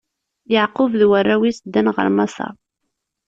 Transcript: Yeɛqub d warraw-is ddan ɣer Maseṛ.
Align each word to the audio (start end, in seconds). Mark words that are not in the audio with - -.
Yeɛqub 0.53 0.91
d 0.99 1.01
warraw-is 1.09 1.57
ddan 1.61 1.87
ɣer 1.95 2.07
Maseṛ. 2.15 2.53